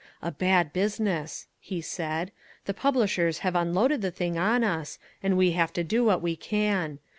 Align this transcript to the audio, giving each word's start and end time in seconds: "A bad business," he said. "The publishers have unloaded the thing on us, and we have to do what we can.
"A 0.19 0.31
bad 0.31 0.73
business," 0.73 1.45
he 1.59 1.79
said. 1.79 2.31
"The 2.65 2.73
publishers 2.73 3.37
have 3.45 3.55
unloaded 3.55 4.01
the 4.01 4.09
thing 4.09 4.35
on 4.35 4.63
us, 4.63 4.97
and 5.21 5.37
we 5.37 5.51
have 5.51 5.71
to 5.73 5.83
do 5.83 6.03
what 6.03 6.23
we 6.23 6.35
can. 6.35 6.97